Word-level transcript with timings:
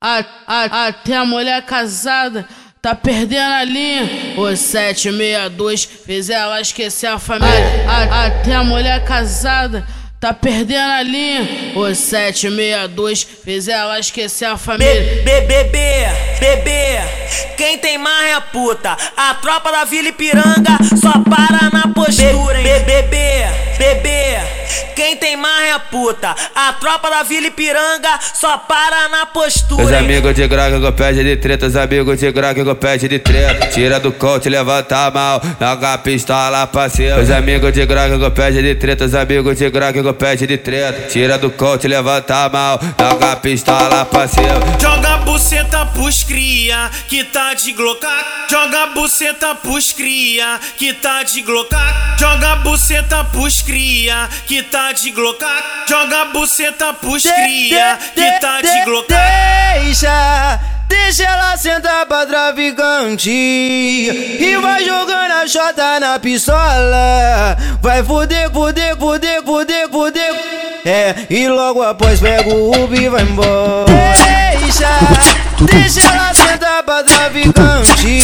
A, 0.00 0.24
a, 0.46 0.86
até 0.86 1.16
a 1.16 1.24
mulher 1.24 1.60
casada 1.62 2.48
tá 2.80 2.94
perdendo 2.94 3.52
a 3.52 3.64
linha. 3.64 4.08
O 4.36 4.54
762 4.54 5.82
fez 5.82 6.30
ela 6.30 6.60
esquecer 6.60 7.08
a 7.08 7.18
família. 7.18 7.84
A, 7.88 8.26
até 8.26 8.54
a 8.54 8.62
mulher 8.62 9.04
casada 9.04 9.84
tá 10.20 10.32
perdendo 10.32 10.92
a 10.92 11.02
linha. 11.02 11.72
O 11.74 11.92
762 11.92 13.24
fez 13.24 13.66
ela 13.66 13.98
esquecer 13.98 14.44
a 14.44 14.56
família. 14.56 15.24
Bebê, 15.24 15.64
bebê, 15.64 16.06
quem 17.56 17.76
tem 17.78 17.98
mais 17.98 18.30
é 18.30 18.34
a 18.34 18.40
puta. 18.40 18.96
A 19.16 19.34
tropa 19.34 19.72
da 19.72 19.82
Vila 19.84 20.10
Ipiranga 20.10 20.78
só 21.00 21.10
para 21.28 21.70
na 21.72 21.92
postura, 21.92 22.58
hein? 22.58 22.64
Bebê, 22.64 22.97
bebê, 22.97 22.97
puta. 25.90 26.34
A 26.54 26.72
tropa 26.74 27.10
da 27.10 27.22
Vila 27.22 27.48
Ipiranga 27.48 28.18
só 28.34 28.58
para 28.58 29.08
na 29.08 29.26
postura. 29.26 29.84
Os 29.84 29.92
amigos 29.92 30.34
de 30.34 30.46
graga 30.46 30.80
que 30.80 30.92
pede 30.92 31.24
de 31.24 31.36
treta, 31.36 31.66
os 31.66 31.76
amigos 31.76 32.18
de 32.18 32.30
graga 32.32 32.64
que 32.64 32.74
pede 32.74 33.08
de 33.08 33.18
treta. 33.18 33.66
Tira 33.68 34.00
do 34.00 34.12
coach, 34.12 34.48
levanta 34.48 35.06
a 35.06 35.10
mão, 35.10 35.40
joga 35.60 35.94
a 35.94 35.98
pistola 35.98 36.66
pra 36.66 36.88
cima. 36.88 37.18
Os 37.18 37.30
amigos 37.30 37.72
de 37.72 37.86
graga 37.86 38.18
que 38.18 38.30
pede 38.30 38.62
de 38.62 38.74
treta, 38.74 39.04
os 39.04 39.14
amigos 39.14 39.58
de 39.58 39.70
graga 39.70 40.02
que 40.02 40.12
pede 40.12 40.46
de 40.46 40.58
treta. 40.58 41.08
Tira 41.08 41.38
do 41.38 41.50
coach, 41.50 41.86
levanta 41.86 42.44
a 42.44 42.48
mão, 42.48 42.78
joga 42.98 43.32
a 43.32 43.36
pistola 43.36 44.04
pra 44.04 44.28
cima. 44.28 44.48
Joga 44.80 45.14
a 45.14 45.18
buceta 45.18 45.86
pros 45.86 46.24
cria, 46.24 46.90
que 47.08 47.24
tá 47.24 47.54
de 47.54 47.72
glocar. 47.72 48.46
Joga 48.50 48.84
a 48.84 48.86
buceta 48.88 49.54
pros 49.54 49.92
cria, 49.92 50.58
que 50.76 50.92
tá 50.94 51.22
de 51.22 51.42
glocar. 51.42 52.16
Joga 52.18 52.52
a 52.52 52.56
buceta 52.56 53.24
pros 53.24 53.62
cria, 53.62 54.28
que 54.46 54.62
tá 54.62 54.92
de 54.92 55.10
glocar. 55.10 55.77
Joga 55.86 56.22
a 56.22 56.24
buceta 56.26 56.94
pros 56.94 57.22
cria, 57.22 57.98
que 58.14 58.40
tá 58.40 58.60
de 58.60 58.84
glocar. 58.84 59.18
Deixa, 59.84 60.60
deixa 60.88 61.24
ela 61.24 61.56
sentar 61.56 62.06
pra 62.06 62.26
traficante. 62.26 63.30
E 63.30 64.56
vai 64.60 64.84
jogando 64.84 65.32
a 65.32 65.46
chota 65.46 66.00
na 66.00 66.18
pistola. 66.18 67.56
Vai 67.80 68.02
fuder, 68.02 68.50
fuder, 68.50 68.96
fuder, 68.96 69.42
fuder, 69.42 69.88
fuder. 69.88 70.34
É, 70.84 71.14
e 71.30 71.48
logo 71.48 71.82
após 71.82 72.20
pega 72.20 72.48
o 72.50 72.84
Uber 72.84 73.00
e 73.00 73.08
vai 73.08 73.22
embora. 73.22 73.86
Deixa, 74.60 74.88
deixa 75.60 76.00
ela 76.00 76.34
sentar 76.34 76.82
pra 76.82 77.02
traficante. 77.02 78.22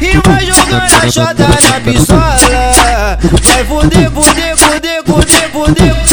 E 0.00 0.16
vai 0.24 0.46
jogando 0.46 0.94
a 1.02 1.10
chota 1.10 1.48
na 1.48 1.80
pistola. 1.80 3.18
Vai 3.42 3.64
fuder, 3.64 4.10
fuder, 4.10 4.56
fuder, 4.56 5.02
fuder, 5.04 5.50
fuder 5.50 6.11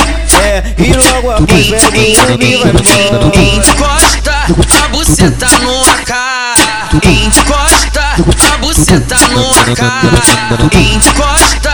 É, 0.59 0.75
e 0.77 0.93
logo 0.93 1.31
após 1.31 1.67
pega 1.67 1.87
o 1.87 2.33
Uber 2.33 2.41
e 2.41 2.57
vai 2.57 2.71
Encosta 3.55 4.33
a 4.83 4.87
buceta 4.89 5.47
no 5.61 5.81
AK. 5.83 6.13
Encosta 7.05 8.01
a 8.53 8.57
buceta 8.57 9.15
no 9.29 9.51
AK. 9.51 9.81
Encosta 10.75 11.71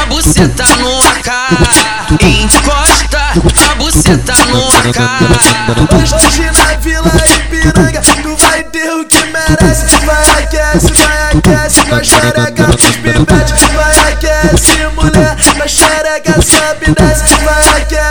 a 0.00 0.06
buceta 0.06 0.66
no 0.76 0.98
AK. 1.00 1.28
Encosta 2.22 3.18
a 3.70 3.74
buceta 3.74 4.34
no 4.46 4.68
AK. 4.68 4.98
Hoje 6.14 6.44
na 6.44 6.76
Vila 6.80 7.12
Ipiranga 7.26 8.00
Tu 8.00 8.36
vai 8.36 8.62
ter 8.64 8.90
o 8.92 9.04
que 9.04 9.22
merece 9.26 10.06
Vai 10.06 10.42
aquece, 10.42 10.92
vai 10.92 11.22
aquece 11.32 11.82
Com 11.82 11.94
a 11.94 12.04
xereca 12.04 12.66
dos 12.66 12.96
pipetes 12.96 13.62
Vai 13.74 14.12
aquece 14.12 14.86
mulher 14.94 15.36
Com 15.56 15.62
a 15.62 15.68
xereca 15.68 16.32
sobe 16.40 16.86
e 16.88 16.94
desce 16.94 17.34
Vai 17.44 17.67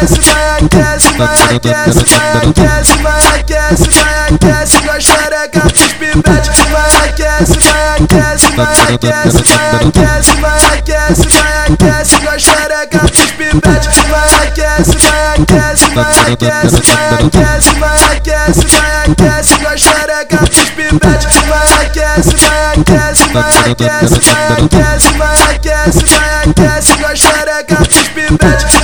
aquece, 0.07 0.21
vai 0.21 0.55
aquece, 0.57 1.11
vai 1.17 1.57
aquece 1.57 2.07
Vai 2.17 2.37
aquece, 2.47 2.97
vai 2.97 3.39
aquece, 3.39 3.89
vai 3.89 4.27
aquece 4.27 4.89
a 4.89 4.99
xereca 4.99 5.59
dos 5.59 5.93
pipetes 5.93 6.57
Vai 6.71 7.09
aquece, 7.09 7.59
vai 7.59 7.89
aquece, 7.97 8.51
vai 8.55 8.79
aquece 8.93 9.41
Vai 9.57 9.85
aquece, 9.85 10.33
vai 10.37 10.77
aquece, 10.77 11.27
vai 11.27 11.57
aquece 11.67 12.27
a 12.27 12.39
xereca 12.39 12.99
pipetes 13.37 13.97
Vai 14.07 14.47
aquece, 14.47 14.97
vai 14.97 15.27
aquece, 15.35 15.85
vai 15.93 16.33
aquece 16.33 16.81
Vai 16.81 17.23
aquece, 17.23 17.71
vai 17.79 17.99
aquece, 18.15 18.65
vai 18.67 18.91
aquece 19.11 19.67
a 19.67 19.77
xereca 19.77 20.37
pipetes 20.75 21.35
Vai 21.47 21.85
aquece, 21.85 22.35
vai 22.37 22.65
aquece, 22.73 23.25
vai 23.33 23.71
aquece 23.71 24.19
Vai 24.23 24.51
aquece, 24.61 25.11
vai 25.17 25.41
aquece, 25.51 26.05
vai 26.05 26.43
aquece 26.45 27.05
a 27.05 27.15
xereca 27.15 27.77
pipetes 28.17 28.76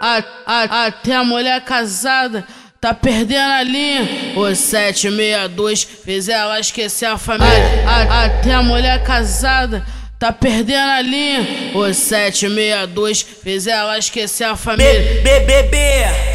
A, 0.00 0.24
a, 0.46 0.86
até 0.86 1.14
a 1.14 1.24
mulher 1.24 1.62
casada 1.62 2.46
tá 2.80 2.92
perdendo 2.92 3.52
a 3.52 3.62
linha. 3.62 4.36
O 4.36 4.54
762 4.54 5.82
fez 5.82 6.28
ela 6.28 6.60
esquecer 6.60 7.06
a 7.06 7.16
família. 7.16 7.84
A, 7.86 8.24
até 8.24 8.52
a 8.52 8.62
mulher 8.62 9.02
casada 9.02 9.84
tá 10.18 10.32
perdendo 10.32 10.90
a 10.90 11.00
linha. 11.00 11.72
O 11.74 11.92
762 11.92 13.22
fez 13.22 13.66
ela 13.66 13.98
esquecer 13.98 14.44
a 14.44 14.56
família. 14.56 15.22
Bebê, 15.22 15.40
bebê, 15.40 16.29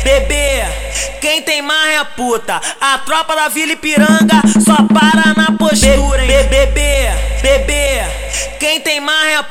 quem 1.20 1.42
tem 1.42 1.62
mais 1.62 2.00
é 2.00 2.04
puta. 2.04 2.62
A 2.80 3.00
tropa 3.00 3.36
da 3.36 3.48
Vila 3.48 3.74
Ipiranga 3.74 4.42
só 4.64 4.78
para 4.94 5.34
na 5.36 5.58
postura, 5.58 6.22
hein? 6.22 6.28
Bebê, 6.28 6.66
bebê, 6.68 7.05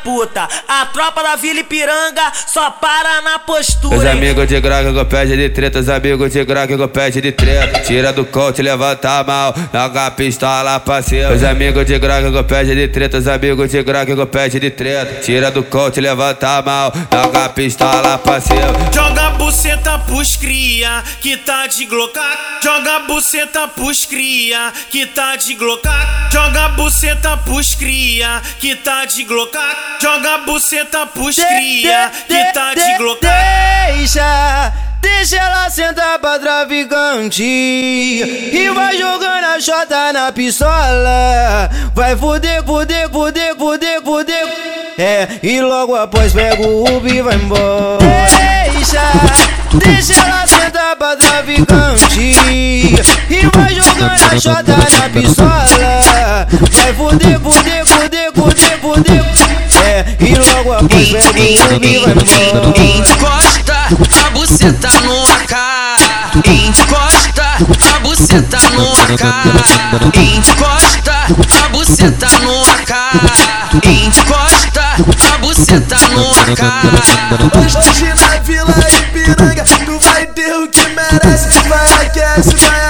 puta. 0.04 0.46
A 0.68 0.86
tropa 0.86 1.22
da 1.22 1.34
Vila 1.36 1.60
Ipiranga 1.60 2.30
só 2.46 2.70
para 2.70 3.22
na 3.22 3.36
Os 3.36 3.42
postura, 3.42 4.12
hein? 4.12 4.18
amigos 4.18 4.46
de 4.46 4.60
graga 4.60 4.92
que 4.92 5.04
pede 5.06 5.36
de 5.36 5.48
treta, 5.48 5.80
os 5.80 5.88
amigos 5.88 6.32
de 6.32 6.44
graga 6.44 6.76
que 6.76 6.88
pede 6.88 7.20
de 7.20 7.32
treta. 7.32 7.80
Tira 7.80 8.12
do 8.12 8.24
coach, 8.26 8.60
levanta 8.62 9.18
a 9.18 9.24
mão, 9.24 9.54
joga 9.72 10.06
a 10.06 10.10
pistola 10.10 10.78
pra 10.78 11.02
cima. 11.02 11.30
Os 11.32 11.42
amigos 11.42 11.86
de 11.86 11.98
graga 11.98 12.30
que 12.30 12.42
pede 12.44 12.74
de 12.74 12.88
treta, 12.88 13.18
os 13.18 13.26
amigos 13.26 13.70
de 13.70 13.82
graga 13.82 14.14
que 14.14 14.26
pede 14.26 14.60
de 14.60 14.70
treta. 14.70 15.22
Tira 15.22 15.50
do 15.50 15.64
coach, 15.64 16.00
levanta 16.00 16.58
a 16.58 16.62
mão, 16.62 16.92
joga 17.10 17.44
a 17.46 17.48
pistola 17.48 18.18
pra 18.18 18.40
cima. 18.40 18.60
Joga 18.92 19.28
a 19.28 19.30
buceta 19.30 19.98
pros 20.00 20.36
cria, 20.36 21.02
que 21.20 21.36
tá 21.38 21.66
de 21.66 21.86
glocar. 21.86 22.60
Joga 22.62 22.96
a 22.96 22.98
buceta 23.00 23.68
pros 23.68 24.04
cria, 24.04 24.72
que 24.90 25.06
tá 25.06 25.36
de 25.36 25.54
glocar. 25.54 26.28
Joga 26.30 26.66
a 26.66 26.68
buceta 26.70 27.36
pros 27.38 27.74
cria, 27.74 28.42
que 28.58 28.74
tá 28.76 29.04
de 29.06 29.24
glocar. 29.24 29.93
Joga 30.04 30.34
a 30.34 30.38
buceta 30.44 31.06
pros 31.06 31.34
cria, 31.34 32.10
que 32.28 32.52
tá 32.52 32.74
de 32.74 32.98
glocar. 32.98 33.32
Deixa, 33.86 34.72
deixa 35.00 35.36
ela 35.36 35.70
sentar 35.70 36.18
pra 36.18 36.38
traficante. 36.38 37.42
E 37.42 38.70
vai 38.74 38.98
jogando 38.98 39.44
a 39.44 39.58
chota 39.58 40.12
na 40.12 40.30
pistola. 40.30 41.70
Vai 41.94 42.14
fuder, 42.16 42.62
fuder, 42.64 43.08
fuder, 43.08 43.56
fuder, 43.56 44.02
fuder. 44.02 44.46
É, 44.98 45.26
e 45.42 45.62
logo 45.62 45.96
após 45.96 46.34
pega 46.34 46.62
o 46.62 46.84
Uber 46.98 47.14
e 47.14 47.22
vai 47.22 47.36
embora. 47.36 47.96
Deixa, 48.74 49.00
deixa 49.72 50.12
ela 50.20 50.46
sentar 50.46 50.96
pra 50.96 51.16
traficante. 51.16 52.36
E 53.30 53.46
vai 53.54 53.74
jogando 53.74 54.22
a 54.22 54.38
chota 54.38 54.76
na 54.76 55.08
pistola. 55.08 56.46
Vai 56.70 56.92
fuder, 56.92 57.40
fuder, 57.40 57.86
fuder, 57.86 58.32
fuder, 58.34 58.53
e 60.20 60.34
logo 60.34 60.72
após 60.72 61.08
Uber 61.08 61.36
e 61.36 61.56
vai 61.58 61.74
embora 61.74 62.14
Encosta 62.80 63.74
a 64.26 64.30
buceta 64.30 64.90
no 65.02 65.24
AK. 65.24 65.54
Encosta 66.46 67.44
a 67.94 68.00
buceta 68.00 68.58
no 68.70 68.92
AK. 68.92 69.24
Encosta 70.18 71.14
a 71.64 71.68
buceta 71.68 72.28
no 72.40 72.62
AK. 72.62 72.92
Encosta 73.86 74.82
a 75.34 75.38
buceta 75.38 75.96
no 76.08 76.30
AK. 76.30 76.62
Hoje 77.78 78.06
na 78.06 78.38
Vila 78.40 78.74
Ipiranga 78.90 79.64
Tu 79.64 79.98
vai 80.00 80.26
ter 80.26 80.54
o 80.54 80.68
que 80.68 80.88
merece. 80.88 81.68
Vai 81.68 82.06
aquece, 82.06 82.54
vai 82.56 82.83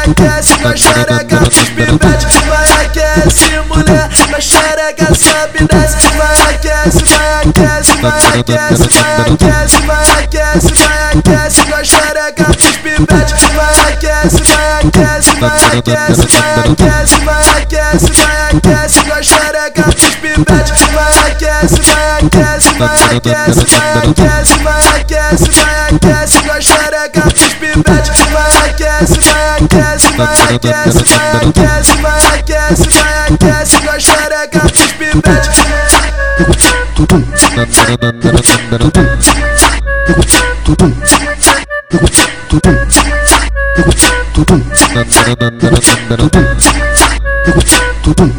aquece, 6.84 7.04
vai 7.04 7.34
aquece, 7.40 7.96
vai 7.96 8.40
aquece 8.40 8.88
Vai 8.94 9.20
aquece, 9.32 9.78
vai 9.86 10.24
aquece, 10.24 10.74
vai 10.74 10.98
aquece 11.16 11.62
Com 11.64 11.74
a 11.74 11.84
xereca 11.84 12.44
dos 12.44 12.76
pipetes 12.76 13.40
Vai 13.54 13.92
aquece, 13.92 14.42
vai 14.42 14.72
aquece, 14.84 15.30
vai 15.40 15.68
aquece 15.68 16.14
Vai 16.44 16.58
aquece, 16.58 17.16
vai 17.24 17.62
aquece, 17.62 18.12
vai 18.12 18.36
aquece 18.52 19.04
Com 19.04 19.12
a 19.12 19.22
xereca 19.22 19.82
dos 19.82 20.14
pipetes 20.16 20.80
Vai 20.92 21.32
aquece, 21.32 21.80
vai 21.80 22.10
aquece, 22.20 22.70
vai 22.74 23.16
aquece 23.16 23.64
Vai 23.64 23.96
aquece, 24.08 24.58
vai 24.58 24.86
aquece, 25.00 25.50
vai 25.50 25.74
aquece 25.90 26.40
Com 26.40 26.52
a 26.52 26.60
xereca 26.60 27.20
dos 27.22 27.54
pipetes. 27.54 28.18
Vai 28.30 28.70
aquece, 28.70 29.20
vai 29.20 29.48
aquece, 29.60 30.12
vai 30.16 30.54
aquece, 30.54 31.04
vai 31.04 31.36
aquece, 31.46 31.96
vai 32.02 32.38
aquece, 32.38 32.88
vai 32.90 33.14
aquece 33.28 33.78
com 33.78 33.90
a 33.90 33.98
xereca 33.98 34.58
dos 34.60 34.92
pivete. 34.92 36.73
Tudum, 48.04 48.30